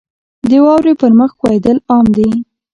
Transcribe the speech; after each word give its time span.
•د 0.49 0.51
واورې 0.65 0.93
پر 1.01 1.11
مخ 1.19 1.31
ښویېدل 1.39 1.77
عام 1.89 2.07
دي. 2.17 2.29